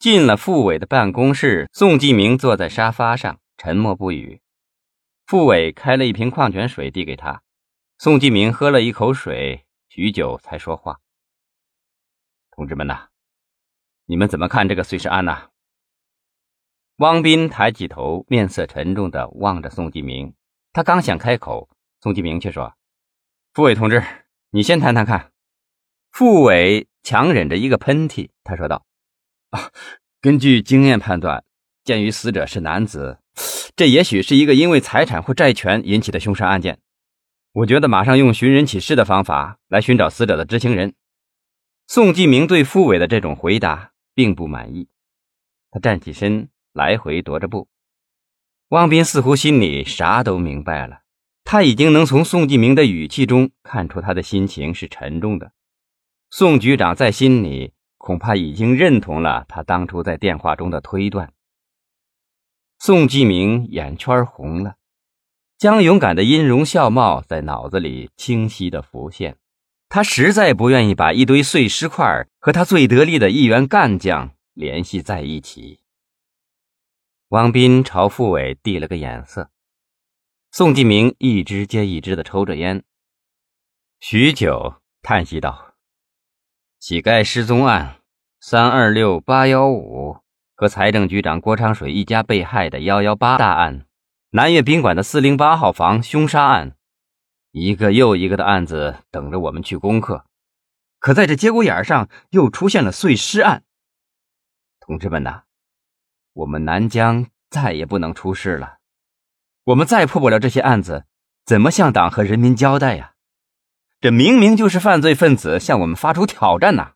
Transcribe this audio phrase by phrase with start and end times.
[0.00, 4.40] 进了傅伟的办公室，宋继明坐在沙发上，沉默不语。
[5.26, 7.42] 傅伟开了一瓶矿泉水递给他，
[7.98, 11.00] 宋继明喝了一口水，许久才说话
[12.56, 13.08] ：“同志们呐，
[14.06, 15.50] 你们怎么看这个碎尸案呢？”
[16.96, 20.34] 汪斌抬起头，面色沉重的望着宋继明。
[20.72, 21.68] 他刚想开口，
[22.00, 22.74] 宋继明却说
[23.52, 24.02] ：“傅伟同志，
[24.48, 25.30] 你先谈谈看。”
[26.10, 28.86] 傅伟强忍着一个喷嚏，他说道
[29.50, 29.70] ：“啊，
[30.20, 31.44] 根据经验判断，
[31.84, 33.18] 鉴于死者是男子，
[33.76, 36.80] 这也许是一个因为财产或债权引起的凶杀案件。
[37.52, 40.94] 我觉得马上用寻人启事的方法来寻找死者的知情人。”
[41.86, 44.88] 宋继明对付伟的这种回答并不满意，
[45.70, 46.48] 他站起身。
[46.72, 47.68] 来回踱着步，
[48.68, 51.00] 汪斌似乎心里啥都明白了。
[51.42, 55.50] 他已经能从宋继明的语气中看出他的心情是沉重的。
[56.30, 61.34] 宋局长在心里恐怕已经认同了他当初在电话中的推断。
[62.78, 64.76] 宋继明眼圈红了，
[65.58, 69.36] 江勇敢的音容笑貌在脑子里清晰的浮现。
[69.90, 75.80] 他实在不愿意把一堆碎尸块和他最得力的一员干将联系在一起。
[77.28, 79.50] 王斌朝付伟递了个眼色，
[80.52, 82.82] 宋继明一支接一支的抽着烟，
[83.98, 85.69] 许久叹息道
[86.80, 87.96] ：“乞丐失踪案、
[88.40, 90.16] 三二六八幺五
[90.54, 93.84] 和财政局长郭昌水一家被害的幺幺八大案，
[94.30, 96.74] 南岳宾馆的四零八号房凶杀案，
[97.50, 100.24] 一个又一个的案子等着我们去攻克。
[100.98, 103.62] 可在这节骨眼上，又出现了碎尸案。
[104.80, 105.42] 同志们呐！”
[106.32, 108.78] 我们南疆再也不能出事了，
[109.64, 111.04] 我们再破不了这些案子，
[111.44, 113.12] 怎么向党和人民交代呀？
[114.00, 116.94] 这明明就是犯罪分子向我们发出挑战呐！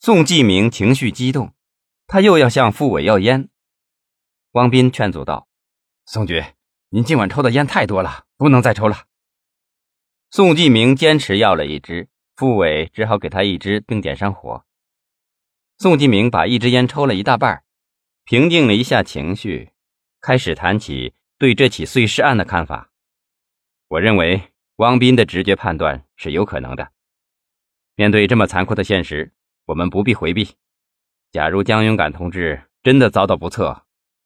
[0.00, 1.54] 宋继明情绪激动，
[2.08, 3.48] 他又要向付伟要烟。
[4.52, 5.46] 汪斌劝阻道
[6.06, 6.44] ：“宋局，
[6.88, 9.04] 您今晚抽的烟太多了，不能再抽了。”
[10.32, 14.64] 宋继明坚持要了一支，付伟只好给他一支，并点上火。
[15.78, 17.62] 宋继明把一支烟抽了一大半。
[18.24, 19.70] 平静了一下情绪，
[20.20, 22.90] 开始谈起对这起碎尸案的看法。
[23.88, 26.90] 我认为汪斌的直觉判断是有可能的。
[27.96, 29.30] 面对这么残酷的现实，
[29.66, 30.54] 我们不必回避。
[31.30, 33.82] 假如江勇敢同志真的遭到不测，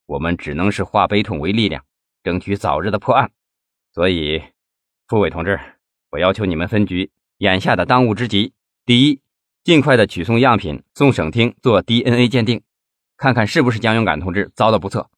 [0.06, 1.84] 我们只能是化悲痛为力量，
[2.22, 3.32] 争取早日的破案。
[3.92, 4.40] 所以，
[5.08, 5.58] 傅伟同志，
[6.12, 8.54] 我要求你们分局眼下的当务之急：
[8.86, 9.20] 第一，
[9.64, 12.62] 尽快的取送样品送省厅做 DNA 鉴定。
[13.16, 15.10] 看看是不是江勇敢同志遭到不测，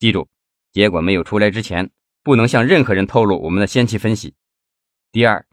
[0.00, 0.26] 记住，
[0.72, 1.92] 结果没有出来之前，
[2.24, 4.34] 不能向任何人透露我们的先期分析。
[5.14, 5.46] 第二，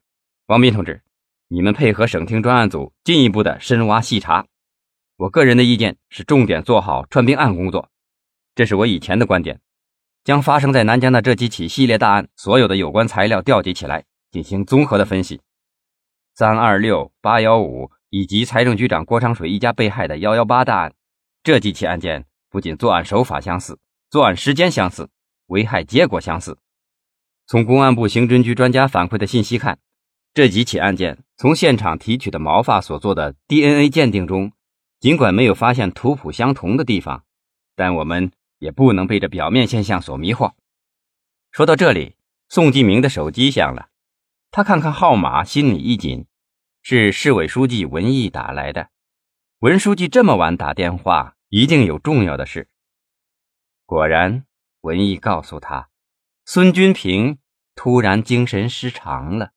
[0.47, 1.03] 王斌同志，
[1.47, 4.47] 你们配合省厅专案组进一步的深挖细查。
[5.17, 7.91] 我个人的意见是重点做好串并案工作，
[8.55, 9.61] 这是我以前的观点。
[10.23, 15.41] 将发生在南疆的这几起系列大案所有的有关材料调集起来，进行综合的分析。
[16.33, 20.95] 三二六八幺五以及财政局长郭长水一家被害的幺幺八大案。
[21.43, 23.77] 这几起案件不仅作案手法相似，
[24.09, 25.11] 作案时间相似，
[25.45, 26.57] 危害结果相似。
[27.51, 29.77] 从公安部刑侦局专家反馈的信息看，
[30.33, 34.53] 这几起案件从现场提取的毛发所做的 DNA 鉴定中，
[35.01, 37.25] 尽管没有发现图谱相同的地方，
[37.75, 40.53] 但我们也不能被这表面现象所迷惑。
[41.51, 42.15] 说到这里，
[42.47, 43.89] 宋继明的手机响了，
[44.49, 46.27] 他看看号码，心里一紧，
[46.81, 48.87] 是市委书记文艺打来的。
[49.59, 52.69] 文书记这么晚打电话，一定有重要的事。
[53.85, 54.45] 果然，
[54.79, 55.89] 文艺告诉他，
[56.45, 57.39] 孙军平
[57.75, 59.51] 突然精神失常了。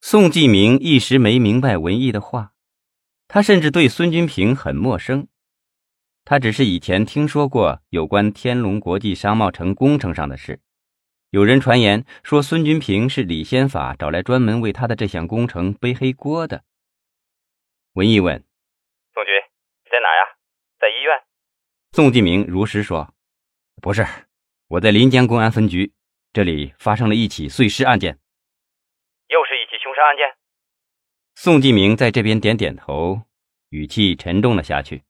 [0.00, 2.52] 宋继明一时没明白文艺的话，
[3.28, 5.28] 他甚至对孙君平很陌生，
[6.24, 10.60] 他只是以前听说过有关天龙国际商贸城工程上的事，
[11.30, 16.64] 有人传言说孙君平是李先法找来专门为他的这项工程背黑锅的。
[17.94, 18.44] 文艺问。
[19.88, 20.36] 在哪呀？
[20.78, 21.22] 在医院。
[21.92, 23.14] 宋继明如实说
[23.80, 24.04] ：“不是，
[24.68, 25.94] 我在临江公安分局，
[26.36, 28.18] 这里发生了一起碎尸案件。
[29.28, 30.36] 又是一起凶杀案件。”
[31.34, 33.22] 宋继明在这边点点头，
[33.70, 35.02] 语气沉重了下去：“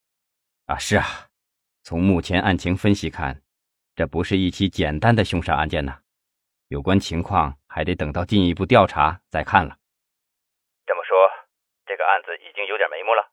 [0.67, 1.27] 啊，是啊，
[1.83, 3.43] 从目前案情分析看，
[3.97, 5.99] 这不是一起简单的凶杀案件呐，
[6.69, 9.77] 有关情况还得等到进一步调查再看了。
[10.87, 11.17] 这么说，
[11.87, 13.33] 这个案子已经有点眉目了。”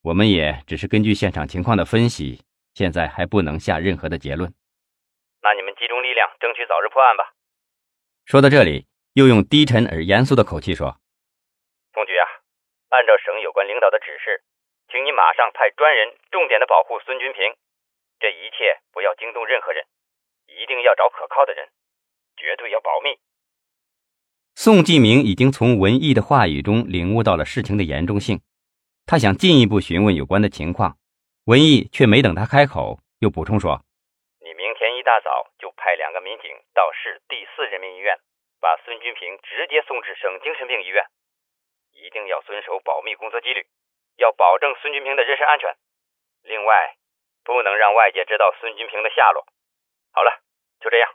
[0.00, 2.40] 我们也只是根据现场情况的分析，
[2.72, 4.50] 现在还不能下任何的结论。
[5.42, 7.34] 那你们集中力量，争取早日破案吧。
[8.24, 10.98] 说到这里，又用低沉而严肃的口气说
[11.92, 12.24] ：“宋局啊，
[12.90, 14.44] 按照省有关领导的指示，
[14.86, 17.54] 请你马上派专人重点的保护孙军平。
[18.20, 19.84] 这一切不要惊动任何人，
[20.46, 21.68] 一定要找可靠的人，
[22.36, 23.18] 绝对要保密。
[24.54, 28.40] 宋继明已经从文艺的话语中领悟到了事情的严重性，
[29.06, 30.96] 他想进一步询问有关的情况，
[31.46, 33.91] 文艺却没等他开口，又补充说：“你明天
[35.02, 38.16] 一大早就派两个民警到市第四人民医院，
[38.60, 41.04] 把孙军平直接送至省精神病医院，
[41.90, 43.66] 一定要遵守保密工作纪律，
[44.16, 45.74] 要保证孙军平的人身安全。
[46.42, 46.94] 另外。”
[47.44, 49.44] 不能让外界知道孙军平的下落。
[50.12, 50.30] 好了，
[50.78, 51.10] 就这样。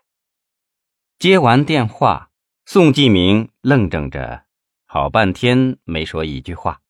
[1.18, 2.32] 接完电话，
[2.66, 4.44] 宋继明愣怔着，
[4.86, 6.82] 好半天没说一句话。